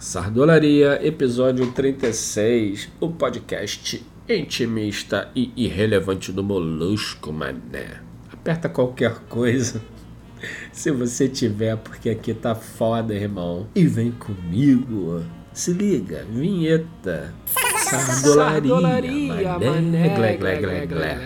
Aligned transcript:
Sardolaria, 0.00 0.98
episódio 1.06 1.72
36, 1.72 2.88
o 2.98 3.10
podcast 3.10 4.02
intimista 4.26 5.30
e 5.36 5.52
irrelevante 5.54 6.32
do 6.32 6.42
Molusco, 6.42 7.30
mané. 7.30 8.00
Aperta 8.32 8.70
qualquer 8.70 9.16
coisa, 9.28 9.82
se 10.72 10.90
você 10.90 11.28
tiver, 11.28 11.76
porque 11.76 12.08
aqui 12.08 12.32
tá 12.32 12.54
foda, 12.54 13.12
irmão. 13.12 13.68
E 13.74 13.86
vem 13.86 14.10
comigo. 14.10 15.22
Se 15.52 15.74
liga, 15.74 16.24
vinheta. 16.30 17.34
Sardolaria, 17.76 18.70
Sardolaria 18.70 19.58
mané. 19.58 20.08
Glé, 20.16 20.36
glé, 20.38 20.56
glé, 20.56 20.86
glé. 20.86 21.18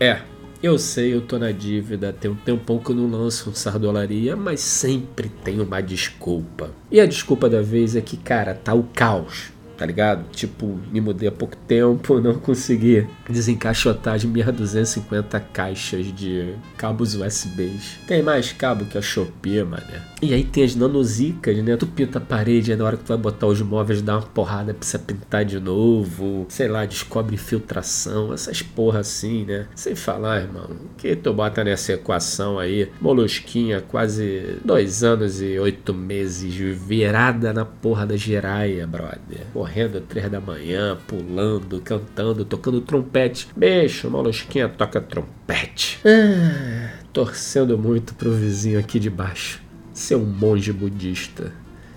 É, 0.00 0.22
eu 0.62 0.78
sei, 0.78 1.14
eu 1.14 1.20
tô 1.20 1.38
na 1.38 1.52
dívida, 1.52 2.12
tem 2.12 2.30
um 2.30 2.36
tempão 2.36 2.78
que 2.78 2.90
eu 2.90 2.96
não 2.96 3.08
lanço 3.08 3.50
um 3.50 3.54
Sardolaria, 3.54 4.34
mas 4.34 4.60
sempre 4.60 5.28
tem 5.28 5.60
uma 5.60 5.80
desculpa. 5.80 6.70
E 6.90 7.00
a 7.00 7.06
desculpa 7.06 7.48
da 7.48 7.62
vez 7.62 7.94
é 7.94 8.00
que, 8.00 8.16
cara, 8.16 8.54
tá 8.54 8.74
o 8.74 8.82
caos 8.82 9.52
tá 9.78 9.86
ligado? 9.86 10.28
Tipo, 10.32 10.78
me 10.90 11.00
mudei 11.00 11.28
há 11.28 11.32
pouco 11.32 11.56
tempo, 11.56 12.18
não 12.20 12.34
consegui 12.34 13.06
desencaixotar 13.30 14.14
as 14.14 14.24
minhas 14.24 14.52
250 14.54 15.38
caixas 15.40 16.06
de 16.06 16.54
cabos 16.76 17.14
USBs. 17.14 18.00
Tem 18.06 18.22
mais 18.22 18.52
cabo 18.52 18.84
que 18.84 18.98
a 18.98 19.02
Shopee, 19.02 19.62
mané. 19.62 20.02
E 20.20 20.34
aí 20.34 20.42
tem 20.42 20.64
as 20.64 20.74
nanozicas, 20.74 21.56
né? 21.58 21.76
Tu 21.76 21.86
pinta 21.86 22.18
a 22.18 22.20
parede, 22.20 22.72
aí 22.72 22.78
na 22.78 22.84
hora 22.84 22.96
que 22.96 23.04
tu 23.04 23.08
vai 23.08 23.16
botar 23.16 23.46
os 23.46 23.62
móveis, 23.62 24.02
dá 24.02 24.16
uma 24.16 24.22
porrada, 24.22 24.74
precisa 24.74 24.98
pintar 24.98 25.44
de 25.44 25.60
novo. 25.60 26.44
Sei 26.48 26.66
lá, 26.66 26.84
descobre 26.84 27.36
infiltração, 27.36 28.34
essas 28.34 28.60
porra 28.60 29.00
assim, 29.00 29.44
né? 29.44 29.66
Sem 29.76 29.94
falar, 29.94 30.42
irmão, 30.42 30.70
que 30.96 31.14
tu 31.14 31.32
bota 31.32 31.62
nessa 31.62 31.92
equação 31.92 32.58
aí, 32.58 32.90
molusquinha, 33.00 33.80
quase 33.80 34.58
dois 34.64 35.04
anos 35.04 35.40
e 35.40 35.56
oito 35.58 35.94
meses, 35.94 36.52
virada 36.54 37.52
na 37.52 37.64
porra 37.64 38.04
da 38.04 38.16
giraia, 38.16 38.86
brother. 38.86 39.46
Porra, 39.52 39.67
correndo 39.68 40.00
três 40.00 40.30
da 40.30 40.40
manhã, 40.40 40.96
pulando, 41.06 41.80
cantando, 41.82 42.42
tocando 42.42 42.80
trompete. 42.80 43.48
Beijo, 43.54 44.08
Molusquinha 44.08 44.66
toca 44.66 44.98
trompete. 44.98 46.00
Ah, 46.06 46.90
torcendo 47.12 47.76
muito 47.76 48.14
pro 48.14 48.32
vizinho 48.32 48.78
aqui 48.78 48.98
de 48.98 49.10
baixo. 49.10 49.62
Ser 49.92 50.16
um 50.16 50.24
monge 50.24 50.72
budista. 50.72 51.52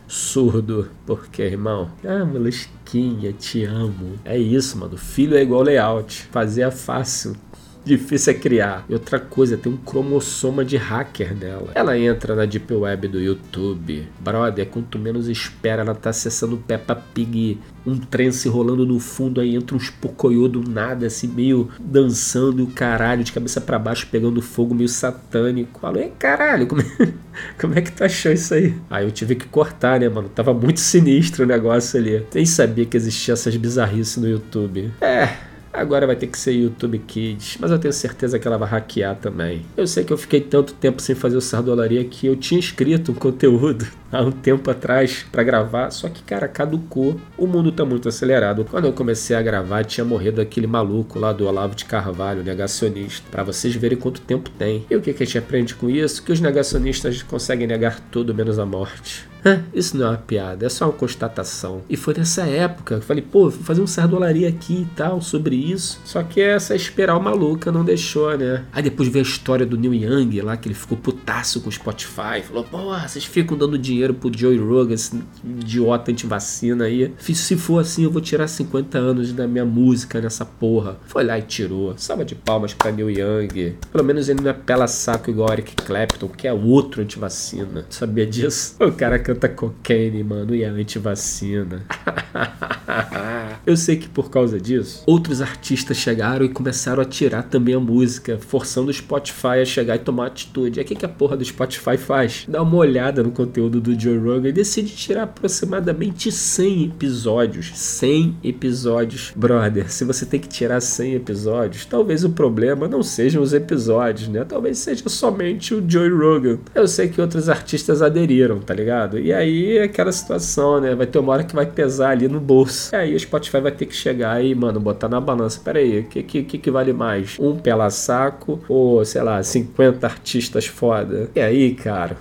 Surdo, 0.06 0.90
porque, 1.06 1.44
irmão? 1.44 1.90
Ah, 2.06 2.26
Molusquinha, 2.26 3.32
te 3.32 3.64
amo. 3.64 4.20
É 4.26 4.38
isso, 4.38 4.78
mano. 4.78 4.98
Filho 4.98 5.38
é 5.38 5.42
igual 5.42 5.62
layout. 5.62 6.24
Fazer 6.30 6.64
é 6.64 6.72
fácil 6.72 7.38
difícil 7.84 8.34
é 8.34 8.36
criar. 8.36 8.86
E 8.88 8.94
outra 8.94 9.20
coisa, 9.20 9.58
tem 9.58 9.72
um 9.72 9.78
cromossoma 9.78 10.64
de 10.64 10.78
hacker 10.78 11.36
nela. 11.36 11.72
Ela 11.74 11.98
entra 11.98 12.36
na 12.36 12.46
Deep 12.46 12.74
Web 12.74 13.08
do 13.08 13.20
YouTube. 13.20 14.08
Brother, 14.20 14.68
quanto 14.68 15.00
menos 15.00 15.28
espera, 15.28 15.82
ela 15.82 15.96
tá 15.96 16.12
acessando 16.12 16.58
Peppa 16.58 16.96
Pig, 16.96 17.60
um 17.86 17.98
trance 17.98 18.48
rolando 18.48 18.86
no 18.86 19.00
fundo, 19.00 19.42
aí 19.42 19.56
entra 19.56 19.76
uns 19.76 19.90
pocoyo 19.90 20.48
do 20.48 20.68
nada, 20.68 21.08
assim, 21.08 21.28
meio 21.28 21.70
dançando 21.80 22.64
o 22.64 22.68
caralho, 22.68 23.24
de 23.24 23.32
cabeça 23.32 23.60
para 23.60 23.80
baixo, 23.80 24.08
pegando 24.12 24.42
fogo, 24.42 24.76
meio 24.76 24.90
satânico. 24.90 25.80
Falei, 25.80 26.12
caralho, 26.18 26.68
como 26.68 26.82
é, 26.82 26.86
como 27.60 27.78
é 27.78 27.82
que 27.82 27.92
tu 27.92 28.04
achou 28.04 28.32
isso 28.32 28.54
aí? 28.54 28.76
Aí 28.90 29.06
eu 29.06 29.12
tive 29.12 29.36
que 29.36 29.48
cortar, 29.48 30.00
né, 30.00 30.08
mano? 30.08 30.30
Tava 30.30 30.54
muito 30.54 30.80
sinistro 30.80 31.44
o 31.44 31.48
negócio 31.48 32.00
ali. 32.00 32.24
Nem 32.34 32.46
sabia 32.46 32.86
que 32.86 32.98
existia 32.98 33.34
essas 33.34 33.56
bizarrices 33.56 34.18
no 34.18 34.30
YouTube. 34.30 34.92
É. 35.02 35.51
Agora 35.74 36.06
vai 36.06 36.16
ter 36.16 36.28
que 36.28 36.38
ser 36.38 36.52
YouTube 36.52 37.00
Kids, 37.00 37.58
mas 37.60 37.72
eu 37.72 37.80
tenho 37.80 37.94
certeza 37.94 38.38
que 38.38 38.48
ela 38.48 38.58
vai 38.58 38.70
hackear 38.70 39.16
também. 39.16 39.66
Eu 39.78 39.88
sei 39.88 40.04
que 40.04 40.12
eu 40.12 40.18
fiquei 40.18 40.42
tanto 40.42 40.74
tempo 40.74 41.02
sem 41.02 41.16
fazer 41.16 41.38
o 41.38 41.42
Sardolaria 41.42 42.04
que 42.04 42.28
eu 42.28 42.36
tinha 42.36 42.60
escrito 42.60 43.12
um 43.12 43.16
conteúdo 43.16 43.88
há 44.12 44.22
um 44.22 44.32
tempo 44.32 44.70
atrás 44.70 45.26
para 45.32 45.44
gravar, 45.44 45.90
só 45.92 46.10
que, 46.10 46.22
cara, 46.24 46.48
caducou. 46.48 47.20
O 47.38 47.48
mundo 47.48 47.72
tá 47.72 47.86
muito 47.86 48.10
acelerado. 48.10 48.66
Quando 48.66 48.86
eu 48.86 48.94
comecei 48.94 49.36
a 49.36 49.42
gravar, 49.42 49.86
tinha 49.86 50.04
morrido 50.04 50.42
aquele 50.42 50.68
maluco 50.68 51.18
lá 51.18 51.32
do 51.32 51.48
Olavo 51.48 51.76
de 51.76 51.86
Carvalho, 51.86 52.44
negacionista, 52.44 53.26
para 53.32 53.44
vocês 53.44 53.74
verem 53.76 53.98
quanto 53.98 54.22
tempo 54.22 54.50
tem. 54.50 54.86
E 54.90 54.96
o 54.96 55.02
que, 55.02 55.14
que 55.14 55.24
a 55.24 55.26
gente 55.26 55.38
aprende 55.38 55.76
com 55.76 55.90
isso? 55.90 56.22
Que 56.24 56.32
os 56.32 56.42
negacionistas 56.42 57.24
conseguem 57.24 57.68
negar 57.68 58.00
tudo 58.12 58.36
menos 58.36 58.60
a 58.60 58.66
morte. 58.66 59.31
Isso 59.74 59.98
não 59.98 60.08
é 60.08 60.10
uma 60.10 60.18
piada, 60.18 60.66
é 60.66 60.70
só 60.70 60.86
uma 60.86 60.94
constatação. 60.94 61.82
E 61.90 61.98
foi 61.98 62.14
nessa 62.16 62.44
época 62.44 62.96
que 62.96 63.02
eu 63.02 63.08
falei, 63.08 63.24
pô, 63.24 63.50
vou 63.50 63.64
fazer 63.64 63.82
um 63.82 63.88
sardolaria 63.88 64.50
aqui 64.50 64.82
e 64.82 64.96
tal 64.96 65.22
sobre 65.22 65.56
isso. 65.56 66.00
Só 66.06 66.22
que 66.24 66.42
essa 66.42 66.76
espiral 66.76 67.20
maluca 67.22 67.72
não 67.72 67.84
deixou, 67.84 68.38
né? 68.38 68.66
Aí 68.72 68.84
depois 68.84 69.10
veio 69.10 69.26
a 69.26 69.28
história 69.28 69.66
do 69.66 69.78
Neil 69.78 69.94
Young 69.94 70.42
lá, 70.42 70.58
que 70.58 70.68
ele 70.68 70.76
ficou 70.76 70.98
putaço 70.98 71.62
com 71.62 71.70
o 71.70 71.72
Spotify. 71.72 72.42
Falou, 72.44 72.64
pô, 72.64 72.98
vocês 72.98 73.26
ficam 73.26 73.58
dando 73.58 73.78
dinheiro 73.78 74.14
pro 74.14 74.32
Joey 74.36 74.58
Rogan, 74.58 74.94
esse 74.94 75.22
idiota 75.44 76.12
anti-vacina 76.12 76.86
aí. 76.86 77.14
Se 77.20 77.56
for 77.56 77.80
assim, 77.80 78.04
eu 78.04 78.12
vou 78.12 78.22
tirar 78.22 78.48
50 78.48 78.98
anos 78.98 79.34
da 79.34 79.48
minha 79.48 79.66
música 79.66 80.22
nessa 80.22 80.46
porra. 80.46 80.98
Foi 81.08 81.24
lá 81.24 81.40
e 81.40 81.42
tirou. 81.42 81.94
Salva 81.98 82.24
de 82.26 82.36
palmas 82.36 82.74
pra 82.74 82.92
Neil 82.92 83.10
Young. 83.10 83.76
Pelo 83.92 84.04
menos 84.04 84.30
ele 84.30 84.42
não 84.42 84.52
é 84.52 84.54
pela 84.54 84.88
saco 84.88 85.30
igual 85.30 85.52
Eric 85.52 85.76
Clapton, 85.76 86.28
que 86.28 86.48
é 86.48 86.54
outro 86.54 87.02
anti-vacina. 87.02 87.86
Sabia 87.90 88.26
disso? 88.26 88.76
O 88.80 88.92
cara 88.92 89.18
canta 89.32 89.48
cocaine, 89.48 90.24
mano, 90.24 90.54
e 90.54 90.64
é 90.64 90.68
anti-vacina. 90.68 91.84
Eu 93.66 93.78
sei 93.78 93.96
que 93.96 94.10
por 94.10 94.30
causa 94.30 94.60
disso, 94.60 95.04
outros 95.06 95.42
artistas 95.42 95.98
chegaram 95.98 96.44
e 96.44 96.50
começaram 96.50 97.02
a 97.02 97.06
tirar 97.06 97.44
também 97.44 97.76
a 97.76 97.80
música, 97.80 98.40
forçando 98.40 98.90
o 98.90 98.94
Spotify 98.94 99.62
a 99.62 99.66
chegar 99.66 99.96
e 99.96 100.00
tomar 100.00 100.28
atitude. 100.28 100.80
E 100.80 100.84
o 100.84 100.86
que, 100.86 100.96
que 100.96 101.06
a 101.06 101.10
porra 101.10 101.38
do 101.38 101.46
Spotify 101.46 101.96
faz? 101.96 102.46
Dá 102.48 102.62
uma 102.64 102.78
olhada 102.78 103.22
no 103.22 103.32
conteúdo 103.32 103.80
do 103.80 103.98
Joe 104.00 104.18
Rogan 104.18 104.50
e 104.50 104.54
decide 104.54 104.90
tirar 104.96 105.24
aproximadamente 105.24 106.32
100 106.32 106.86
episódios. 106.86 107.72
100 107.76 108.38
episódios. 108.44 109.32
Brother, 109.36 109.92
se 109.92 110.04
você 110.04 110.26
tem 110.26 110.40
que 110.40 110.50
tirar 110.50 110.82
100 110.82 111.14
episódios, 111.14 111.86
talvez 111.86 112.24
o 112.24 112.32
problema 112.32 112.88
não 112.88 113.04
sejam 113.04 113.44
os 113.44 113.54
episódios, 113.54 114.28
né? 114.28 114.44
Talvez 114.44 114.80
seja 114.80 115.08
somente 115.08 115.74
o 115.76 115.84
Joe 115.88 116.10
Rogan. 116.10 116.58
Eu 116.74 116.88
sei 116.88 117.10
que 117.10 117.22
outros 117.22 117.48
artistas 117.48 118.02
aderiram, 118.02 118.60
tá 118.60 118.74
ligado? 118.74 119.20
E 119.22 119.34
aí 119.34 119.80
aquela 119.80 120.12
situação, 120.12 120.82
né? 120.82 120.96
Vai 120.96 121.08
ter 121.08 121.20
uma 121.20 121.34
hora 121.34 121.44
que 121.44 121.56
vai 121.56 121.66
pesar 121.66 122.12
ali 122.12 122.28
no 122.28 122.40
bolso. 122.40 122.94
E 122.94 122.98
aí 122.98 123.16
o 123.16 123.20
Spotify 123.20 123.60
vai 123.60 123.72
ter 123.72 123.86
que 123.86 123.96
chegar 123.96 124.44
e, 124.44 124.54
mano, 124.56 124.80
botar 124.80 125.08
na 125.08 125.22
balança. 125.22 125.62
Pera 125.64 125.80
aí, 125.80 126.00
o 126.00 126.04
que, 126.04 126.24
que, 126.24 126.58
que 126.58 126.72
vale 126.72 126.94
mais? 126.94 127.38
Um 127.40 127.56
pela 127.58 127.90
saco 127.90 128.60
ou, 128.68 129.04
sei 129.06 129.22
lá, 129.22 129.42
50 129.42 130.06
artistas 130.06 130.66
foda? 130.66 131.30
E 131.36 131.40
aí, 131.40 131.74
cara? 131.76 132.18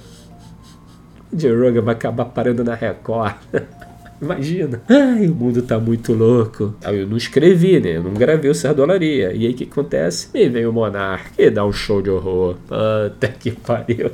O 1.33 1.39
Joe 1.39 1.57
Rogan 1.57 1.83
vai 1.83 1.95
acabar 1.95 2.25
parando 2.27 2.65
na 2.65 2.75
Record. 2.75 3.35
Imagina. 4.21 4.83
Ai, 4.89 5.27
o 5.29 5.35
mundo 5.35 5.63
tá 5.63 5.79
muito 5.79 6.13
louco. 6.13 6.75
Eu 6.83 7.07
não 7.07 7.17
escrevi, 7.17 7.81
né? 7.81 7.97
Eu 7.97 8.03
não 8.03 8.13
gravei 8.13 8.51
o 8.51 8.55
Sardolaria. 8.55 9.33
E 9.33 9.47
aí 9.47 9.53
o 9.53 9.55
que 9.55 9.65
acontece? 9.65 10.29
Me 10.35 10.49
vem 10.49 10.67
o 10.67 10.73
Monark 10.73 11.31
e 11.39 11.51
dá 11.51 11.65
um 11.65 11.73
show 11.73 12.03
de 12.03 12.11
horror. 12.11 12.57
Puta 12.69 13.29
que 13.29 13.51
pariu. 13.53 14.11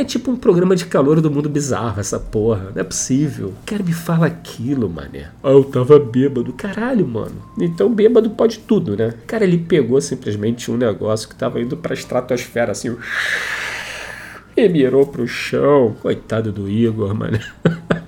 É 0.00 0.04
tipo 0.04 0.30
um 0.30 0.36
programa 0.36 0.74
de 0.74 0.86
calor 0.86 1.20
do 1.20 1.30
mundo 1.30 1.46
bizarro, 1.46 2.00
essa 2.00 2.18
porra. 2.18 2.72
Não 2.74 2.80
é 2.80 2.84
possível. 2.84 3.52
Cara, 3.66 3.82
me 3.82 3.92
fala 3.92 4.28
aquilo, 4.28 4.88
mané. 4.88 5.28
Ah, 5.42 5.50
eu 5.50 5.62
tava 5.62 5.98
bêbado. 5.98 6.54
Caralho, 6.54 7.06
mano. 7.06 7.34
Então 7.60 7.94
bêbado 7.94 8.30
pode 8.30 8.60
tudo, 8.60 8.96
né? 8.96 9.12
Cara, 9.26 9.44
ele 9.44 9.58
pegou 9.58 10.00
simplesmente 10.00 10.70
um 10.70 10.78
negócio 10.78 11.28
que 11.28 11.34
tava 11.34 11.60
indo 11.60 11.76
pra 11.76 11.92
estratosfera, 11.92 12.72
assim. 12.72 12.96
E 14.56 14.66
mirou 14.70 15.06
pro 15.06 15.28
chão. 15.28 15.94
Coitado 16.00 16.50
do 16.50 16.66
Igor, 16.66 17.14
mano. 17.14 17.38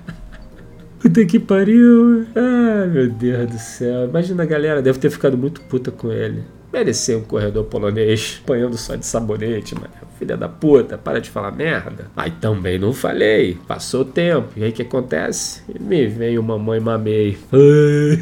Puta 0.99 1.23
que 1.25 1.39
pariu. 1.39 2.25
Ah, 2.35 2.87
meu 2.87 3.07
Deus 3.11 3.51
do 3.51 3.59
céu. 3.59 4.05
Imagina 4.05 4.41
a 4.41 4.47
galera, 4.47 4.81
deve 4.81 4.97
ter 4.97 5.11
ficado 5.11 5.37
muito 5.37 5.61
puta 5.61 5.91
com 5.91 6.11
ele. 6.11 6.43
Merecer 6.73 7.15
um 7.15 7.21
corredor 7.21 7.65
polonês 7.65 8.41
apanhando 8.43 8.75
só 8.79 8.95
de 8.95 9.05
sabonete, 9.05 9.75
mano. 9.75 9.93
Filha 10.17 10.35
da 10.35 10.49
puta, 10.49 10.97
para 10.97 11.21
de 11.21 11.29
falar 11.29 11.51
merda. 11.51 12.09
Aí 12.17 12.31
também 12.31 12.79
não 12.79 12.91
falei. 12.91 13.59
Passou 13.67 14.01
o 14.01 14.05
tempo. 14.05 14.47
E 14.55 14.63
aí 14.63 14.71
o 14.71 14.73
que 14.73 14.81
acontece? 14.81 15.61
Me 15.79 16.07
vem 16.07 16.39
o 16.39 16.41
mamãe 16.41 16.79
mamei. 16.79 17.37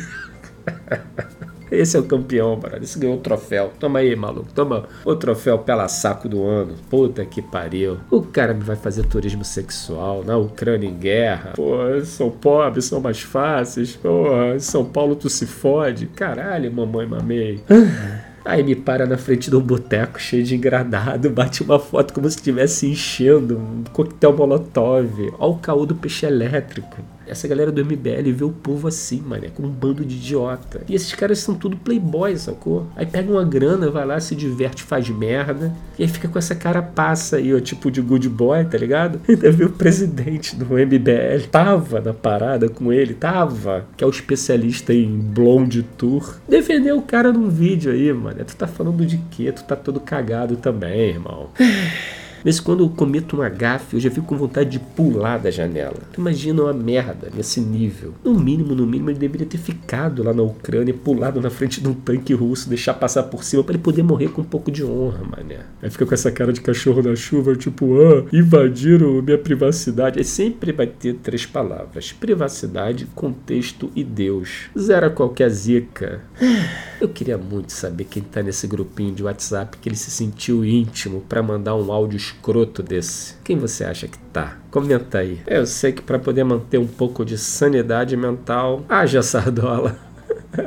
Esse 1.72 1.96
é 1.96 2.00
o 2.02 2.04
campeão, 2.04 2.60
mano. 2.62 2.84
Esse 2.84 3.00
ganhou 3.00 3.16
o 3.16 3.22
troféu. 3.22 3.72
Toma 3.80 4.00
aí, 4.00 4.14
maluco. 4.18 4.52
Toma 4.54 4.86
o 5.06 5.16
troféu 5.16 5.60
pela 5.60 5.88
saco 5.88 6.28
do 6.28 6.44
ano. 6.44 6.76
Puta 6.90 7.24
que 7.24 7.42
pariu. 7.42 8.00
O 8.12 8.22
cara 8.22 8.54
me 8.54 8.62
vai 8.62 8.76
fazer 8.76 9.06
turismo 9.06 9.46
sexual 9.46 10.26
na 10.26 10.36
Ucrânia 10.36 10.90
em 10.90 10.94
guerra. 10.94 11.54
Pô, 11.56 11.78
são 12.04 12.30
pobres, 12.30 12.84
são 12.84 13.00
mais 13.00 13.22
fáceis. 13.22 13.96
Pô, 13.96 14.26
São 14.60 14.84
Paulo 14.84 15.16
tu 15.16 15.30
se 15.30 15.46
fode. 15.46 16.08
Caralho, 16.08 16.70
mamãe 16.70 17.08
mamei. 17.08 17.64
Aí 18.44 18.64
me 18.64 18.76
para 18.76 19.06
na 19.06 19.18
frente 19.18 19.50
de 19.50 19.56
um 19.56 19.62
boteco 19.62 20.20
cheio 20.20 20.44
de 20.44 20.56
engradado, 20.56 21.30
bate 21.30 21.62
uma 21.62 21.78
foto 21.78 22.14
como 22.14 22.28
se 22.30 22.38
estivesse 22.38 22.88
enchendo 22.88 23.58
um 23.58 23.84
coquetel 23.94 24.36
molotov. 24.36 25.20
Olha 25.38 25.52
o 25.52 25.58
caô 25.58 25.86
do 25.86 25.96
peixe 25.96 26.26
elétrico. 26.26 26.98
Essa 27.32 27.48
galera 27.48 27.72
do 27.72 27.84
MBL 27.84 28.30
vê 28.34 28.44
o 28.44 28.52
povo 28.52 28.90
assim, 28.90 29.22
mané, 29.22 29.48
como 29.48 29.70
um 29.70 29.72
bando 29.72 30.04
de 30.04 30.18
idiota. 30.18 30.82
E 30.90 30.94
esses 30.94 31.14
caras 31.14 31.40
são 31.40 31.56
tudo 31.56 31.78
playboy, 31.78 32.36
sacou? 32.38 32.88
Aí 32.94 33.06
pega 33.06 33.32
uma 33.32 33.46
grana, 33.46 33.90
vai 33.90 34.06
lá, 34.06 34.20
se 34.20 34.36
diverte, 34.36 34.84
faz 34.84 35.08
merda. 35.10 35.74
E 35.98 36.04
aí 36.04 36.10
fica 36.10 36.28
com 36.28 36.38
essa 36.38 36.54
cara 36.54 36.82
passa 36.82 37.38
aí, 37.38 37.56
ó, 37.56 37.60
tipo 37.62 37.90
de 37.90 38.02
good 38.02 38.28
boy, 38.28 38.66
tá 38.66 38.78
ligado? 38.78 39.22
Ainda 39.30 39.50
viu 39.50 39.68
o 39.68 39.72
presidente 39.72 40.58
do 40.58 40.66
MBL. 40.66 41.48
Tava 41.50 42.02
na 42.02 42.14
parada 42.14 42.68
com 42.68 42.92
ele, 42.92 43.14
tava. 43.14 43.86
Que 43.96 44.04
é 44.04 44.08
o 44.08 44.10
especialista 44.10 44.94
em 44.94 45.08
blonde 45.08 45.84
tour. 45.84 46.36
Defendeu 46.50 46.98
o 46.98 47.02
cara 47.02 47.32
num 47.32 47.48
vídeo 47.48 47.94
aí, 47.94 48.12
mano. 48.12 48.44
Tu 48.44 48.58
tá 48.58 48.68
falando 48.68 49.06
de 49.06 49.18
quê? 49.32 49.54
Tu 49.54 49.64
tá 49.64 49.78
todo 49.78 50.02
cagado 50.02 50.58
também, 50.58 51.12
irmão. 51.12 51.50
Mas 52.44 52.60
quando 52.60 52.84
eu 52.84 52.90
cometo 52.90 53.42
um 53.42 53.50
gafe, 53.50 53.96
eu 53.96 54.00
já 54.00 54.10
fico 54.10 54.28
com 54.28 54.38
vontade 54.38 54.70
de 54.70 54.80
pular 54.80 55.38
da 55.38 55.52
janela. 55.52 55.98
Tu 56.12 56.20
imagina 56.20 56.64
uma 56.64 56.74
merda 56.74 57.30
nesse 57.36 57.60
nível. 57.60 58.14
No 58.24 58.34
mínimo, 58.34 58.74
no 58.76 58.86
mínimo, 58.86 59.10
ele 59.10 59.20
deveria 59.20 59.46
ter 59.46 59.58
ficado 59.58 60.24
lá 60.24 60.34
na 60.34 60.44
Ucrânia, 60.44 60.94
pulado 60.94 61.42
na 61.42 61.50
frente 61.50 61.82
de 61.82 61.88
um 61.88 61.94
tanque 61.94 62.34
russo, 62.34 62.70
deixar 62.70 62.94
passar 62.94 63.24
por 63.24 63.44
cima 63.44 63.64
para 63.64 63.74
ele 63.74 63.84
poder 63.84 64.04
morrer 64.04 64.30
com 64.30 64.42
um 64.42 64.46
pouco 64.46 64.72
de 64.72 64.84
honra, 64.84 65.24
mané. 65.24 65.60
Aí 65.82 65.90
fica 65.90 66.06
com 66.06 66.14
essa 66.14 66.32
cara 66.32 66.52
de 66.52 66.62
cachorro 66.62 67.02
na 67.02 67.16
chuva, 67.16 67.56
tipo, 67.56 68.00
ah, 68.02 68.26
invadiram 68.34 69.22
minha 69.22 69.38
privacidade. 69.38 70.20
Aí 70.20 70.26
sempre 70.26 70.72
vai 70.72 70.88
ter 70.88 71.16
três 71.16 71.46
palavras: 71.46 72.12
privacidade, 72.12 73.08
contexto 73.14 73.92
e 73.96 74.04
Deus. 74.04 74.70
Zero 74.78 75.12
qualquer 75.12 75.50
zica. 75.50 76.22
Eu 77.02 77.10
queria 77.10 77.38
muito 77.38 77.72
saber 77.72 78.04
quem 78.04 78.22
tá 78.22 78.44
nesse 78.44 78.68
grupinho 78.68 79.14
de 79.14 79.24
WhatsApp 79.24 79.76
que 79.78 79.90
ele 79.90 79.96
se 79.96 80.12
sentiu 80.12 80.64
íntimo 80.64 81.22
para 81.28 81.42
mandar 81.42 81.76
um 81.76 81.92
áudio 81.92 82.20
escroto 82.32 82.82
desse? 82.82 83.36
Quem 83.44 83.58
você 83.58 83.84
acha 83.84 84.08
que 84.08 84.18
tá? 84.18 84.58
Comenta 84.70 85.20
aí. 85.20 85.42
Eu 85.46 85.66
sei 85.66 85.92
que 85.92 86.02
para 86.02 86.18
poder 86.18 86.44
manter 86.44 86.78
um 86.78 86.88
pouco 86.88 87.26
de 87.26 87.38
sanidade 87.38 88.16
mental, 88.16 88.86
haja 88.90 89.22
sardola. 89.22 90.11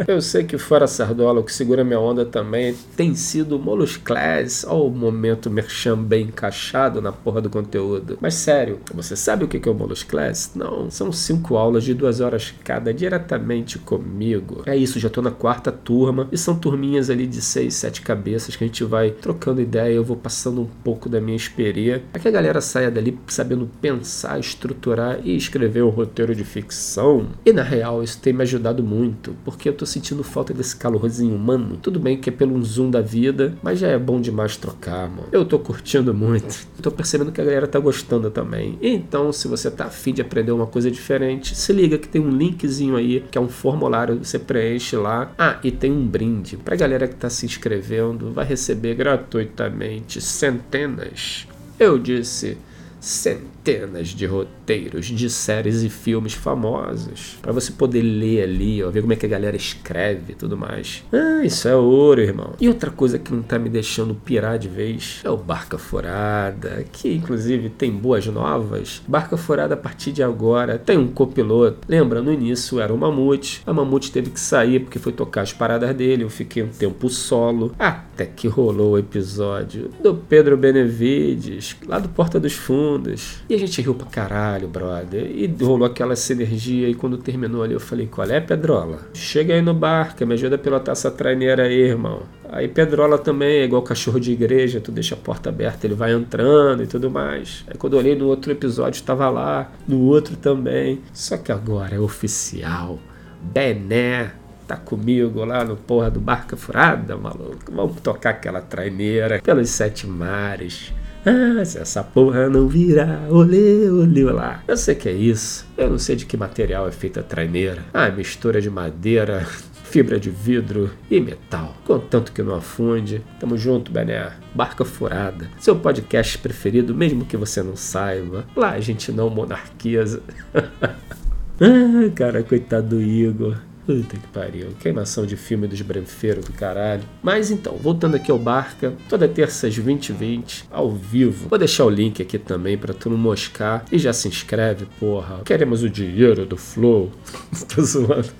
Eu 0.09 0.21
sei 0.21 0.45
que 0.45 0.57
fora 0.57 0.87
Sardola, 0.87 1.41
o 1.41 1.45
que 1.45 1.53
segura 1.53 1.85
minha 1.85 2.01
onda 2.01 2.25
também 2.25 2.75
tem 2.97 3.15
sido 3.15 3.59
Molusclass. 3.59 4.65
Olha 4.67 4.85
o 4.85 4.91
momento 4.91 5.51
merchan 5.51 5.99
bem 5.99 6.27
encaixado 6.27 7.03
na 7.03 7.13
porra 7.13 7.41
do 7.41 7.51
conteúdo. 7.51 8.19
Mas 8.21 8.35
sério, 8.35 8.81
você 8.95 9.15
sabe 9.15 9.45
o 9.45 9.49
que 9.49 9.69
é 9.69 9.71
o 9.71 9.75
Molusclass? 9.75 10.53
Não, 10.55 10.91
são 10.91 11.13
cinco 11.13 11.57
aulas 11.57 11.85
de 11.85 11.95
duas 11.95 12.21
horas 12.21 12.55
cada 12.65 12.95
diretamente 12.95 13.79
comigo. 13.79 14.63
É 14.67 14.77
isso, 14.77 14.99
já 14.99 15.11
tô 15.11 15.21
na 15.21 15.31
quarta 15.31 15.71
turma 15.71 16.29
e 16.33 16.39
são 16.39 16.57
turminhas 16.57 17.11
ali 17.11 17.27
de 17.27 17.43
seis, 17.43 17.75
sete 17.75 18.01
cabeças 18.01 18.57
que 18.57 18.65
a 18.65 18.67
gente 18.67 18.85
vai 18.85 19.11
trocando 19.11 19.61
ideia. 19.61 19.93
Eu 19.93 20.05
vou 20.05 20.17
passando 20.17 20.63
um 20.63 20.69
pouco 20.83 21.09
da 21.09 21.21
minha 21.21 21.37
experiência 21.37 22.03
para 22.11 22.21
que 22.21 22.29
a 22.29 22.31
galera 22.31 22.61
saia 22.61 22.91
dali 22.91 23.19
sabendo 23.27 23.69
pensar, 23.81 24.39
estruturar 24.39 25.19
e 25.25 25.37
escrever 25.37 25.83
um 25.83 25.89
roteiro 25.89 26.35
de 26.35 26.45
ficção. 26.45 27.27
E 27.45 27.53
na 27.53 27.63
real, 27.63 28.03
isso 28.03 28.21
tem 28.21 28.33
me 28.33 28.43
ajudado 28.43 28.83
muito, 28.83 29.35
porque 29.45 29.74
tô 29.75 29.85
sentindo 29.87 30.23
falta 30.23 30.55
desse 30.55 30.77
calorzinho 30.77 31.35
humano. 31.35 31.79
Tudo 31.81 31.99
bem 31.99 32.17
que 32.17 32.29
é 32.29 32.33
pelo 32.33 32.63
zoom 32.63 32.91
da 32.91 33.01
vida, 33.01 33.57
mas 33.63 33.79
já 33.79 33.89
é 33.89 33.99
bom 33.99 34.21
demais 34.21 34.57
trocar, 34.57 35.09
mano. 35.09 35.29
Eu 35.33 35.45
tô 35.45 35.59
curtindo 35.59 36.15
muito. 36.15 36.67
Tô 36.83 36.91
percebendo 36.91 37.33
que 37.33 37.41
a 37.41 37.45
galera 37.45 37.67
tá 37.67 37.79
gostando 37.79 38.31
também. 38.31 38.79
Então, 38.83 39.33
se 39.33 39.49
você 39.49 39.71
tá 39.71 39.87
afim 39.87 40.13
de 40.13 40.21
aprender 40.21 40.53
uma 40.53 40.67
coisa 40.67 40.91
diferente, 40.91 41.55
se 41.55 41.73
liga 41.73 41.97
que 41.97 42.07
tem 42.07 42.21
um 42.21 42.29
linkzinho 42.29 42.97
aí, 42.97 43.25
que 43.31 43.39
é 43.39 43.41
um 43.41 43.49
formulário, 43.49 44.19
você 44.23 44.39
preenche 44.39 44.97
lá. 44.97 45.33
Ah, 45.39 45.59
e 45.65 45.71
tem 45.71 45.91
um 45.91 46.07
brinde. 46.07 46.59
Pra 46.59 46.77
galera 46.77 47.09
que 47.09 47.17
tá 47.17 47.31
se 47.31 47.47
inscrevendo, 47.47 48.33
vai 48.33 48.45
receber 48.45 48.95
gratuitamente 48.95 50.21
centenas. 50.21 51.47
Eu 51.79 51.99
disse 51.99 52.59
centenas 53.01 53.54
de 53.65 54.27
roteiros 54.27 55.07
de 55.07 55.31
séries 55.31 55.83
e 55.83 55.89
filmes 55.89 56.35
famosos 56.35 57.39
para 57.41 57.51
você 57.51 57.73
poder 57.73 58.03
ler 58.03 58.43
ali, 58.43 58.85
ó, 58.85 58.91
ver 58.91 59.01
como 59.01 59.15
é 59.15 59.17
que 59.17 59.25
a 59.25 59.29
galera 59.29 59.57
escreve 59.57 60.33
e 60.33 60.35
tudo 60.35 60.55
mais. 60.55 61.03
Ah, 61.11 61.43
isso 61.43 61.67
é 61.67 61.75
ouro, 61.75 62.21
irmão. 62.21 62.53
E 62.61 62.69
outra 62.69 62.91
coisa 62.91 63.19
que 63.19 63.33
não 63.33 63.43
tá 63.43 63.59
me 63.59 63.71
deixando 63.71 64.15
pirar 64.15 64.59
de 64.59 64.69
vez 64.69 65.23
é 65.25 65.31
o 65.31 65.37
Barca 65.39 65.79
Furada, 65.79 66.85
que 66.93 67.15
inclusive 67.15 67.71
tem 67.71 67.91
boas 67.91 68.27
novas. 68.27 69.03
Barca 69.09 69.37
Furada 69.39 69.73
a 69.73 69.79
partir 69.79 70.13
de 70.13 70.23
agora 70.23 70.79
tem 70.79 70.99
um 70.99 71.09
copiloto. 71.09 71.79
Lembra, 71.89 72.21
no 72.21 72.33
início 72.33 72.81
era 72.81 72.93
o 72.93 72.99
Mamute. 72.99 73.63
A 73.67 73.73
Mamute 73.73 74.13
teve 74.13 74.29
que 74.29 74.41
sair 74.41 74.81
porque 74.81 74.99
foi 74.99 75.13
tocar 75.13 75.41
as 75.41 75.55
paradas 75.55 75.95
dele. 75.97 76.23
Eu 76.23 76.31
fiquei 76.31 76.63
um 76.63 76.69
tempo 76.69 77.09
solo. 77.09 77.75
Até 77.79 78.27
que 78.27 78.47
rolou 78.47 78.93
o 78.93 78.99
episódio 78.99 79.91
do 80.03 80.15
Pedro 80.15 80.57
Benevides, 80.57 81.75
lá 81.87 81.99
do 81.99 82.11
Porta 82.11 82.39
dos 82.39 82.53
Fundos 82.53 83.43
e 83.54 83.54
a 83.55 83.59
gente 83.59 83.81
riu 83.81 83.95
pra 83.95 84.07
caralho, 84.07 84.69
brother. 84.69 85.25
E 85.25 85.47
rolou 85.63 85.87
aquela 85.87 86.17
sinergia. 86.17 86.89
E 86.89 86.95
quando 86.95 87.19
terminou 87.19 87.63
ali, 87.63 87.75
eu 87.75 87.81
falei: 87.81 88.07
Qual 88.07 88.29
é, 88.29 88.41
Pedrola? 88.41 89.01
Chega 89.13 89.55
aí 89.55 89.63
no 89.63 89.75
barco, 89.75 90.25
me 90.27 90.35
ajuda 90.35 90.57
a 90.57 90.59
pilotar 90.59 90.93
essa 90.93 91.11
traineira 91.11 91.65
aí, 91.65 91.81
irmão. 91.81 92.23
Aí 92.49 92.69
Pedrola 92.69 93.19
também 93.19 93.59
é 93.59 93.65
igual 93.65 93.83
cachorro 93.83 94.21
de 94.21 94.33
igreja, 94.33 94.81
tu 94.81 94.93
deixa 94.93 95.15
a 95.15 95.19
porta 95.19 95.49
aberta, 95.49 95.87
ele 95.87 95.95
vai 95.95 96.13
entrando 96.13 96.83
e 96.83 96.87
tudo 96.87 97.11
mais. 97.11 97.65
Aí 97.67 97.77
quando 97.77 97.95
eu 97.95 97.99
olhei 97.99 98.15
no 98.15 98.27
outro 98.27 98.53
episódio, 98.53 98.99
estava 98.99 99.29
lá, 99.29 99.73
no 99.89 100.03
outro 100.03 100.37
também. 100.37 101.01
Só 101.13 101.37
que 101.37 101.51
agora 101.51 101.97
é 101.97 101.99
oficial. 101.99 102.99
Bené 103.43 104.33
tá 104.67 104.77
comigo 104.77 105.45
lá 105.45 105.65
no 105.65 105.77
porra 105.77 106.11
do 106.11 106.21
Barca 106.21 106.57
Furada, 106.57 107.17
maluco. 107.17 107.71
Vamos 107.71 108.01
tocar 108.01 108.31
aquela 108.31 108.61
traineira 108.61 109.41
pelos 109.43 109.69
sete 109.71 110.07
mares. 110.07 110.93
Ah, 111.27 111.65
se 111.65 111.79
essa 111.79 112.05
porra 112.05 112.51
não 112.51 112.69
virar, 112.69 113.27
olê, 113.31 113.89
olê 113.89 114.25
lá. 114.25 114.63
Eu 114.69 114.77
sei 114.77 114.95
que 114.95 115.09
é 115.09 115.13
isso. 115.13 115.67
Eu 115.77 115.89
não 115.89 115.99
sei 115.99 116.17
de 116.17 116.27
que 116.27 116.37
material 116.37 116.87
é 116.87 116.93
feita 116.93 117.21
a 117.21 117.23
traineira. 117.23 117.83
Ah, 117.95 118.11
mistura 118.11 118.61
de 118.61 118.69
madeira, 118.69 119.47
fibra 119.85 120.21
de 120.21 120.29
vidro 120.29 120.91
e 121.11 121.19
metal. 121.21 121.75
Contanto 121.85 122.31
que 122.31 122.43
não 122.43 122.55
afunde. 122.55 123.23
Tamo 123.41 123.57
junto, 123.57 123.91
Bené. 123.91 124.33
Barca 124.55 124.85
Furada. 124.85 125.49
Seu 125.59 125.75
podcast 125.77 126.37
preferido, 126.39 126.95
mesmo 126.95 127.25
que 127.25 127.39
você 127.39 127.63
não 127.63 127.75
saiba. 127.75 128.45
Lá 128.55 128.73
a 128.73 128.81
gente 128.81 129.11
não 129.11 129.31
monarquiza. 129.31 130.23
ah, 130.53 132.11
cara, 132.15 132.43
coitado 132.43 132.97
do 132.97 133.01
Igor. 133.03 133.57
Puta 133.87 134.17
que 134.17 134.27
pariu. 134.29 134.69
Queimação 134.81 135.27
de 135.27 135.37
filme 135.37 135.67
dos 135.67 135.81
brefeiros 135.83 136.45
do 136.45 136.53
caralho. 136.53 137.03
Mas 137.23 137.51
então, 137.51 137.77
voltando 137.77 138.15
aqui 138.17 138.31
ao 138.31 138.39
Barca, 138.39 138.95
toda 139.09 139.29
terça 139.29 139.67
às 139.67 139.79
20h20, 139.79 140.65
ao 140.71 140.91
vivo. 140.91 141.49
Vou 141.49 141.59
deixar 141.59 141.85
o 141.85 141.91
link 141.91 142.23
aqui 142.23 142.39
também 142.39 142.79
pra 142.79 142.95
tu 142.95 143.11
não 143.11 143.19
moscar. 143.19 143.85
E 143.93 143.99
já 143.99 144.13
se 144.13 144.27
inscreve, 144.27 144.87
porra. 144.99 145.43
Queremos 145.45 145.83
o 145.83 145.91
dinheiro 145.91 146.47
do 146.47 146.57
Flow. 146.57 147.13
Tô 147.75 147.83
zoando. 147.83 148.31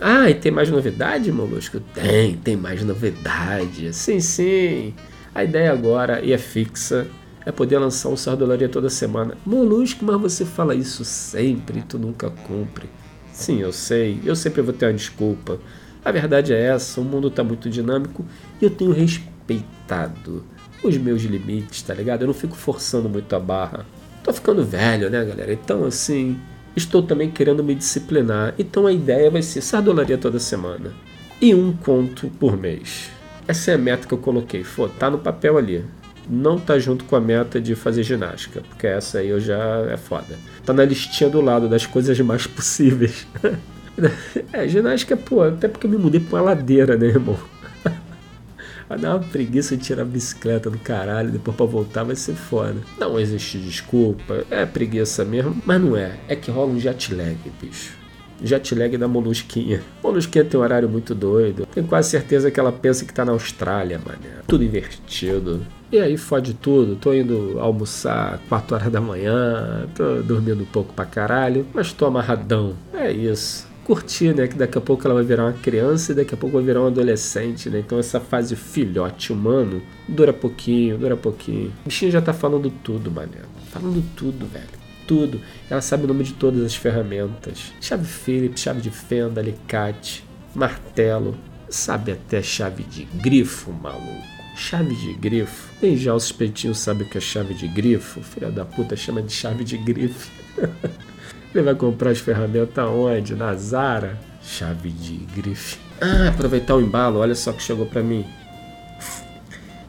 Ah, 0.00 0.30
e 0.30 0.34
tem 0.34 0.52
mais 0.52 0.70
novidade, 0.70 1.30
Molusco? 1.32 1.80
Tem, 1.94 2.36
tem 2.36 2.56
mais 2.56 2.82
novidade. 2.84 3.92
Sim, 3.92 4.20
sim. 4.20 4.94
A 5.34 5.44
ideia 5.44 5.72
agora, 5.72 6.24
e 6.24 6.32
é 6.32 6.38
fixa, 6.38 7.06
é 7.44 7.52
poder 7.52 7.78
lançar 7.78 8.08
um 8.08 8.16
Sardolaria 8.16 8.68
toda 8.68 8.90
semana. 8.90 9.36
Molusco, 9.44 10.04
mas 10.04 10.20
você 10.20 10.44
fala 10.44 10.74
isso 10.74 11.04
sempre 11.04 11.80
e 11.80 11.82
tu 11.82 11.98
nunca 11.98 12.30
cumpre. 12.30 12.88
Sim, 13.38 13.60
eu 13.60 13.72
sei, 13.72 14.20
eu 14.24 14.34
sempre 14.34 14.60
vou 14.60 14.74
ter 14.74 14.86
uma 14.86 14.92
desculpa. 14.92 15.60
A 16.04 16.10
verdade 16.10 16.52
é 16.52 16.60
essa, 16.60 17.00
o 17.00 17.04
mundo 17.04 17.28
está 17.28 17.44
muito 17.44 17.70
dinâmico 17.70 18.24
e 18.60 18.64
eu 18.64 18.68
tenho 18.68 18.90
respeitado 18.90 20.44
os 20.82 20.96
meus 20.96 21.22
limites, 21.22 21.82
tá 21.82 21.94
ligado? 21.94 22.22
Eu 22.22 22.26
não 22.26 22.34
fico 22.34 22.56
forçando 22.56 23.08
muito 23.08 23.32
a 23.36 23.38
barra. 23.38 23.86
Tô 24.24 24.32
ficando 24.32 24.64
velho, 24.64 25.08
né, 25.08 25.24
galera? 25.24 25.52
Então, 25.52 25.84
assim, 25.84 26.36
estou 26.74 27.00
também 27.00 27.30
querendo 27.30 27.62
me 27.62 27.76
disciplinar. 27.76 28.54
Então 28.58 28.88
a 28.88 28.92
ideia 28.92 29.30
vai 29.30 29.40
ser 29.40 29.60
sardolaria 29.60 30.18
toda 30.18 30.40
semana 30.40 30.92
e 31.40 31.54
um 31.54 31.72
conto 31.72 32.28
por 32.40 32.56
mês. 32.56 33.08
Essa 33.46 33.70
é 33.70 33.74
a 33.74 33.78
meta 33.78 34.08
que 34.08 34.14
eu 34.14 34.18
coloquei. 34.18 34.64
Pô, 34.64 34.88
tá 34.88 35.08
no 35.08 35.18
papel 35.18 35.56
ali 35.56 35.84
não 36.28 36.58
tá 36.58 36.78
junto 36.78 37.04
com 37.04 37.16
a 37.16 37.20
meta 37.20 37.60
de 37.60 37.74
fazer 37.74 38.02
ginástica, 38.02 38.62
porque 38.68 38.86
essa 38.86 39.18
aí 39.18 39.28
eu 39.28 39.40
já 39.40 39.86
é 39.90 39.96
foda. 39.96 40.38
Tá 40.64 40.72
na 40.72 40.84
listinha 40.84 41.30
do 41.30 41.40
lado 41.40 41.68
das 41.68 41.86
coisas 41.86 42.18
mais 42.20 42.46
possíveis. 42.46 43.26
é, 44.52 44.68
ginástica, 44.68 45.16
pô, 45.16 45.42
até 45.42 45.68
porque 45.68 45.86
eu 45.86 45.90
me 45.90 45.96
mudei 45.96 46.20
pra 46.20 46.38
uma 46.38 46.50
ladeira, 46.50 46.96
né, 46.96 47.06
irmão? 47.06 47.38
Vai 48.88 48.98
dar 48.98 49.16
uma 49.16 49.24
preguiça 49.24 49.76
de 49.76 49.84
tirar 49.84 50.02
a 50.02 50.06
bicicleta 50.06 50.70
do 50.70 50.78
caralho, 50.78 51.30
depois 51.30 51.56
pra 51.56 51.66
voltar 51.66 52.04
vai 52.04 52.16
ser 52.16 52.34
foda. 52.34 52.76
Não 52.98 53.20
existe 53.20 53.58
desculpa, 53.58 54.44
é 54.50 54.64
preguiça 54.64 55.26
mesmo, 55.26 55.60
mas 55.66 55.80
não 55.80 55.94
é. 55.94 56.16
É 56.26 56.34
que 56.34 56.50
rola 56.50 56.72
um 56.72 56.80
jet 56.80 57.14
lag, 57.14 57.36
bicho 57.60 57.97
jet 58.42 58.74
lag 58.74 58.96
da 58.96 59.08
Molusquinha. 59.08 59.82
Molusquinha 60.02 60.44
tem 60.44 60.58
um 60.58 60.62
horário 60.62 60.88
muito 60.88 61.14
doido. 61.14 61.66
Tenho 61.66 61.86
quase 61.86 62.10
certeza 62.10 62.50
que 62.50 62.58
ela 62.58 62.72
pensa 62.72 63.04
que 63.04 63.12
tá 63.12 63.24
na 63.24 63.32
Austrália, 63.32 64.00
mané. 64.04 64.42
Tudo 64.46 64.64
invertido. 64.64 65.60
E 65.90 65.98
aí 65.98 66.18
fode 66.18 66.52
tudo, 66.52 66.96
tô 66.96 67.14
indo 67.14 67.58
almoçar 67.58 68.38
4 68.48 68.76
horas 68.76 68.92
da 68.92 69.00
manhã, 69.00 69.88
tô 69.94 70.16
dormindo 70.22 70.62
um 70.62 70.66
pouco 70.66 70.92
pra 70.92 71.06
caralho, 71.06 71.66
mas 71.72 71.94
tô 71.94 72.04
amarradão. 72.04 72.74
É 72.92 73.10
isso. 73.10 73.66
Curtir, 73.84 74.34
né? 74.34 74.46
Que 74.46 74.54
daqui 74.54 74.76
a 74.76 74.82
pouco 74.82 75.06
ela 75.06 75.14
vai 75.14 75.24
virar 75.24 75.44
uma 75.44 75.54
criança 75.54 76.12
e 76.12 76.14
daqui 76.14 76.34
a 76.34 76.36
pouco 76.36 76.56
vai 76.56 76.64
virar 76.64 76.82
um 76.82 76.88
adolescente, 76.88 77.70
né? 77.70 77.78
Então 77.78 77.98
essa 77.98 78.20
fase 78.20 78.54
filhote 78.54 79.32
humano 79.32 79.80
dura 80.06 80.30
pouquinho, 80.30 80.98
dura 80.98 81.16
pouquinho. 81.16 81.72
O 81.86 81.88
bichinho 81.88 82.12
já 82.12 82.20
tá 82.20 82.34
falando 82.34 82.70
tudo, 82.84 83.10
mané. 83.10 83.38
Falando 83.70 84.04
tudo, 84.14 84.44
velho. 84.46 84.77
Tudo. 85.08 85.40
Ela 85.68 85.80
sabe 85.80 86.04
o 86.04 86.06
nome 86.06 86.22
de 86.22 86.34
todas 86.34 86.62
as 86.62 86.76
ferramentas: 86.76 87.72
chave 87.80 88.06
Phillips, 88.06 88.60
chave 88.60 88.80
de 88.80 88.90
fenda, 88.90 89.40
alicate, 89.40 90.24
martelo. 90.54 91.36
Sabe 91.68 92.12
até 92.12 92.42
chave 92.42 92.84
de 92.84 93.04
grifo, 93.04 93.72
maluco. 93.72 94.38
Chave 94.56 94.94
de 94.94 95.14
grifo. 95.14 95.68
Nem 95.82 95.96
já 95.96 96.14
o 96.14 96.20
suspeitinho 96.20 96.74
sabe 96.74 97.02
o 97.02 97.08
que 97.08 97.18
é 97.18 97.20
chave 97.20 97.54
de 97.54 97.68
grifo. 97.68 98.22
Filha 98.22 98.50
da 98.50 98.64
puta 98.64 98.96
chama 98.96 99.22
de 99.22 99.32
chave 99.32 99.64
de 99.64 99.76
grifo. 99.76 100.30
Ele 101.54 101.64
vai 101.64 101.74
comprar 101.74 102.10
as 102.10 102.18
ferramentas 102.18 102.86
onde? 102.86 103.34
Na 103.34 103.54
Zara? 103.54 104.18
Chave 104.42 104.90
de 104.90 105.16
grife. 105.34 105.78
Ah, 106.00 106.28
aproveitar 106.28 106.76
o 106.76 106.80
embalo, 106.80 107.18
olha 107.18 107.34
só 107.34 107.52
que 107.52 107.62
chegou 107.62 107.86
para 107.86 108.02
mim. 108.02 108.24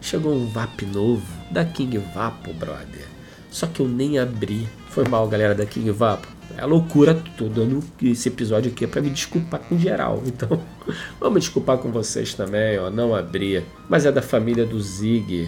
Chegou 0.01 0.33
um 0.33 0.47
VAP 0.47 0.81
novo 0.85 1.25
da 1.51 1.63
King 1.63 1.97
Vapo, 2.13 2.53
brother. 2.53 3.07
Só 3.51 3.67
que 3.67 3.79
eu 3.79 3.87
nem 3.87 4.17
abri. 4.17 4.67
Foi 4.89 5.07
mal, 5.07 5.27
galera 5.27 5.53
da 5.53 5.65
King 5.65 5.91
Vapo. 5.91 6.27
É 6.57 6.65
loucura, 6.65 7.21
tô 7.37 7.47
dando 7.47 7.83
esse 8.01 8.27
episódio 8.27 8.71
aqui 8.71 8.85
é 8.85 8.87
pra 8.87 9.01
me 9.01 9.09
desculpar 9.11 9.59
com 9.61 9.77
geral. 9.77 10.21
Então, 10.27 10.59
vamos 11.19 11.41
desculpar 11.41 11.77
com 11.77 11.91
vocês 11.91 12.33
também, 12.33 12.77
ó. 12.79 12.89
Não 12.89 13.15
abri. 13.15 13.63
Mas 13.87 14.05
é 14.05 14.11
da 14.11 14.21
família 14.21 14.65
do 14.65 14.81
Zig. 14.81 15.47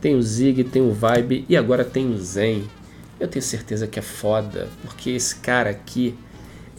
Tem 0.00 0.16
o 0.16 0.22
Zig, 0.22 0.64
tem 0.64 0.82
o 0.82 0.92
Vibe 0.92 1.44
e 1.48 1.56
agora 1.56 1.84
tem 1.84 2.12
o 2.12 2.18
Zen. 2.18 2.64
Eu 3.20 3.28
tenho 3.28 3.42
certeza 3.42 3.86
que 3.86 3.98
é 3.98 4.02
foda, 4.02 4.68
porque 4.82 5.10
esse 5.10 5.36
cara 5.36 5.70
aqui 5.70 6.14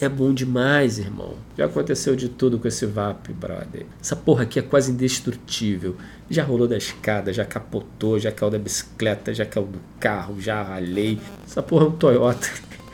é 0.02 0.10
bom 0.10 0.34
demais, 0.34 0.98
irmão. 0.98 1.36
Já 1.56 1.66
aconteceu 1.66 2.16
de 2.16 2.28
tudo 2.28 2.58
com 2.58 2.68
esse 2.68 2.88
VAP, 2.88 3.32
brother. 3.34 3.86
Essa 4.02 4.16
porra 4.16 4.44
aqui 4.44 4.58
é 4.58 4.62
quase 4.64 4.92
indestrutível. 4.92 5.96
Já 6.28 6.44
rolou 6.44 6.68
da 6.68 6.76
escada, 6.76 7.32
já 7.32 7.46
capotou, 7.46 8.18
já 8.18 8.32
caiu 8.32 8.50
da 8.50 8.58
bicicleta, 8.58 9.32
já 9.32 9.46
caiu 9.46 9.68
do 9.68 9.80
carro, 10.00 10.42
já 10.42 10.64
ralei. 10.64 11.20
Essa 11.46 11.62
porra 11.62 11.86
é 11.86 11.88
um 11.90 11.92
Toyota. 11.92 12.48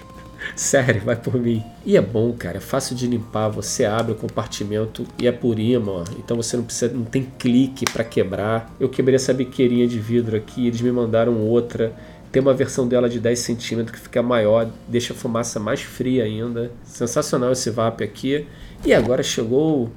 Sério, 0.54 1.02
vai 1.02 1.16
por 1.16 1.36
mim. 1.36 1.64
E 1.86 1.96
é 1.96 2.02
bom, 2.02 2.34
cara, 2.34 2.58
é 2.58 2.62
fácil 2.62 2.94
de 2.94 3.08
limpar. 3.08 3.48
Você 3.50 3.86
abre 3.86 4.12
o 4.12 4.16
compartimento 4.16 5.08
e 5.18 5.28
é 5.28 5.32
por 5.32 5.60
imã. 5.60 6.04
Então 6.20 6.36
você 6.36 6.58
não 6.58 6.66
precisa, 6.66 6.94
não 6.94 7.06
tem 7.06 7.24
clique 7.40 7.86
para 7.86 8.04
quebrar. 8.04 8.70
Eu 8.80 8.90
quebrei 8.90 9.16
essa 9.16 9.34
biqueirinha 9.34 9.88
de 9.88 9.98
vidro 9.98 10.36
aqui, 10.36 10.68
eles 10.68 10.82
me 10.82 10.92
mandaram 10.92 11.40
outra 11.40 11.96
tem 12.32 12.42
uma 12.42 12.54
versão 12.54 12.88
dela 12.88 13.10
de 13.10 13.20
10 13.20 13.40
centímetros 13.40 13.98
que 13.98 14.04
fica 14.04 14.22
maior, 14.22 14.70
deixa 14.88 15.14
a 15.14 15.16
fumaça 15.16 15.60
mais 15.60 15.82
fria 15.82 16.24
ainda. 16.24 16.72
Sensacional 16.84 17.52
esse 17.52 17.70
VAP 17.70 18.04
aqui. 18.04 18.46
E 18.86 18.94
agora 18.94 19.24
chegou 19.24 19.92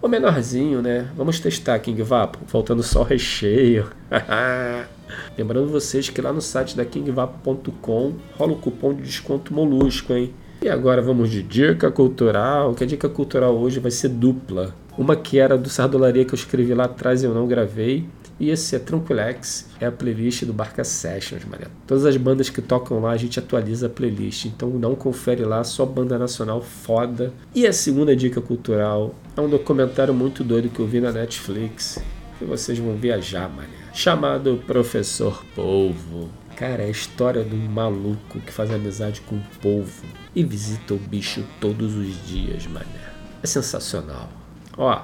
o 0.00 0.08
menorzinho, 0.08 0.80
né? 0.80 1.10
Vamos 1.16 1.40
testar 1.40 1.78
King 1.78 2.02
Vapo, 2.02 2.38
faltando 2.46 2.82
só 2.82 3.00
o 3.00 3.04
recheio. 3.04 3.88
Lembrando 5.36 5.68
vocês 5.68 6.08
que 6.08 6.20
lá 6.20 6.32
no 6.32 6.40
site 6.40 6.76
da 6.76 6.84
kingvapo.com 6.84 8.14
rola 8.36 8.52
o 8.52 8.56
cupom 8.56 8.94
de 8.94 9.02
desconto 9.02 9.54
molusco, 9.54 10.12
hein? 10.12 10.32
E 10.60 10.68
agora 10.68 11.00
vamos 11.00 11.30
de 11.30 11.42
dica 11.42 11.90
cultural, 11.90 12.74
que 12.74 12.84
a 12.84 12.86
dica 12.86 13.08
cultural 13.08 13.56
hoje 13.56 13.78
vai 13.78 13.90
ser 13.90 14.08
dupla. 14.08 14.74
Uma 14.96 15.14
que 15.14 15.38
era 15.38 15.56
do 15.56 15.68
Sardolaria 15.68 16.24
que 16.24 16.34
eu 16.34 16.38
escrevi 16.38 16.74
lá 16.74 16.84
atrás 16.84 17.22
e 17.22 17.26
eu 17.26 17.32
não 17.32 17.46
gravei, 17.46 18.04
e 18.40 18.50
esse 18.50 18.76
é 18.76 18.78
Tranquilex, 18.78 19.66
é 19.80 19.86
a 19.86 19.92
playlist 19.92 20.44
do 20.44 20.52
Barca 20.52 20.84
Sessions, 20.84 21.44
mané. 21.44 21.66
Todas 21.86 22.06
as 22.06 22.16
bandas 22.16 22.48
que 22.48 22.62
tocam 22.62 23.00
lá, 23.00 23.10
a 23.10 23.16
gente 23.16 23.38
atualiza 23.38 23.86
a 23.86 23.90
playlist. 23.90 24.44
Então 24.44 24.70
não 24.70 24.94
confere 24.94 25.44
lá, 25.44 25.64
só 25.64 25.84
banda 25.84 26.16
nacional 26.16 26.62
foda. 26.62 27.32
E 27.54 27.66
a 27.66 27.72
segunda 27.72 28.14
dica 28.14 28.40
cultural 28.40 29.14
é 29.36 29.40
um 29.40 29.48
documentário 29.48 30.14
muito 30.14 30.44
doido 30.44 30.68
que 30.68 30.78
eu 30.78 30.86
vi 30.86 31.00
na 31.00 31.10
Netflix. 31.10 31.98
Que 32.38 32.44
vocês 32.44 32.78
vão 32.78 32.94
viajar, 32.94 33.48
mané. 33.48 33.68
Chamado 33.92 34.62
Professor 34.66 35.44
Polvo. 35.56 36.30
Cara, 36.54 36.82
é 36.82 36.86
a 36.86 36.90
história 36.90 37.42
de 37.42 37.54
um 37.54 37.68
maluco 37.68 38.38
que 38.40 38.52
faz 38.52 38.70
amizade 38.70 39.20
com 39.22 39.36
o 39.36 39.42
polvo 39.60 40.04
e 40.34 40.44
visita 40.44 40.94
o 40.94 40.98
bicho 40.98 41.44
todos 41.60 41.96
os 41.96 42.26
dias, 42.26 42.66
mané. 42.66 42.86
É 43.42 43.46
sensacional. 43.46 44.28
Ó, 44.78 45.02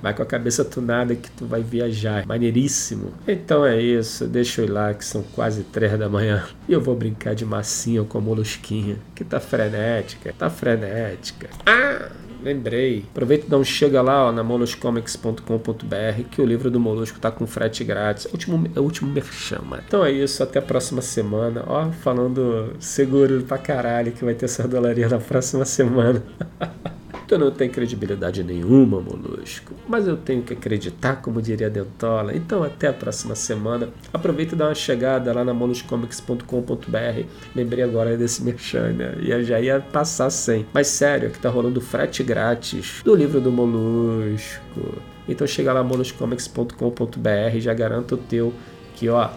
Vai 0.00 0.14
com 0.14 0.22
a 0.22 0.26
cabeça 0.26 0.64
tunada 0.64 1.14
que 1.14 1.30
tu 1.30 1.46
vai 1.46 1.62
viajar. 1.62 2.26
Maneiríssimo. 2.26 3.12
Então 3.26 3.64
é 3.64 3.80
isso. 3.80 4.26
Deixa 4.26 4.60
eu 4.60 4.66
ir 4.66 4.70
lá 4.70 4.94
que 4.94 5.04
são 5.04 5.22
quase 5.34 5.64
três 5.64 5.98
da 5.98 6.08
manhã. 6.08 6.44
E 6.68 6.72
eu 6.72 6.80
vou 6.80 6.94
brincar 6.94 7.34
de 7.34 7.44
massinha 7.44 8.04
com 8.04 8.18
a 8.18 8.20
molusquinha. 8.20 8.96
Que 9.14 9.24
tá 9.24 9.40
frenética. 9.40 10.32
Tá 10.38 10.48
frenética. 10.48 11.48
Ah! 11.66 12.10
Lembrei. 12.42 13.04
Aproveita 13.10 13.46
e 13.46 13.50
dá 13.50 13.56
um 13.56 13.64
chega 13.64 14.00
lá 14.00 14.28
ó, 14.28 14.32
na 14.32 14.44
moluscomics.com.br 14.44 16.22
que 16.30 16.40
o 16.40 16.46
livro 16.46 16.70
do 16.70 16.78
Molusco 16.78 17.18
tá 17.18 17.30
com 17.30 17.44
frete 17.44 17.82
grátis. 17.82 18.26
É 18.26 18.28
o 18.28 18.32
último, 18.32 18.70
é 18.76 18.78
o 18.78 18.82
último 18.84 19.10
merchan, 19.10 19.62
mano. 19.62 19.82
Então 19.84 20.04
é 20.04 20.12
isso, 20.12 20.42
até 20.42 20.60
a 20.60 20.62
próxima 20.62 21.02
semana. 21.02 21.64
Ó, 21.66 21.90
falando 21.90 22.74
seguro 22.78 23.42
pra 23.42 23.58
caralho 23.58 24.12
que 24.12 24.24
vai 24.24 24.34
ter 24.34 24.44
essa 24.44 24.68
dolaria 24.68 25.08
na 25.08 25.18
próxima 25.18 25.64
semana. 25.64 26.22
Tu 27.26 27.36
não 27.36 27.50
tem 27.50 27.68
credibilidade 27.68 28.44
nenhuma, 28.44 29.00
Molusco. 29.00 29.74
Mas 29.88 30.06
eu 30.06 30.16
tenho 30.16 30.42
que 30.42 30.52
acreditar, 30.52 31.16
como 31.16 31.42
diria 31.42 31.68
Dentola. 31.68 32.36
Então, 32.36 32.62
até 32.62 32.86
a 32.88 32.92
próxima 32.92 33.34
semana. 33.34 33.88
Aproveita 34.12 34.54
e 34.54 34.58
dá 34.58 34.68
uma 34.68 34.74
chegada 34.74 35.32
lá 35.32 35.44
na 35.44 35.52
moluscomics.com.br. 35.52 37.24
Lembrei 37.54 37.82
agora 37.82 38.16
desse 38.16 38.44
merchan, 38.44 38.92
né? 38.92 39.16
E 39.20 39.42
já 39.42 39.60
ia 39.60 39.80
passar 39.80 40.30
sem. 40.30 40.66
Mas 40.72 40.86
sério, 40.86 41.30
que 41.30 41.38
tá 41.40 41.48
rolando 41.48 41.80
frete 41.80 42.22
grátis 42.22 43.02
do 43.04 43.14
livro 43.14 43.40
do 43.40 43.50
Molusco. 43.50 45.02
Então 45.28 45.46
chega 45.46 45.72
lá 45.72 45.82
moluscomics.com.br, 45.82 47.58
já 47.58 47.74
garanto 47.74 48.14
o 48.14 48.18
teu 48.18 48.54
que 48.94 49.08
ó, 49.08 49.28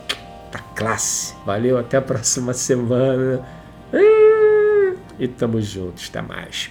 tá 0.52 0.60
classe. 0.76 1.34
Valeu, 1.46 1.78
até 1.78 1.98
a 1.98 2.02
próxima 2.02 2.54
semana. 2.54 3.44
E 5.20 5.28
tamo 5.28 5.60
juntos, 5.60 6.08
até 6.10 6.22
mais. 6.22 6.70